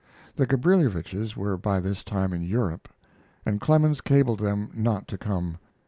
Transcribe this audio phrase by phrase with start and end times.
[0.35, 2.89] The Gabrilowitsches were by this time in Europe,
[3.45, 5.59] and Clemens cabled them not to come.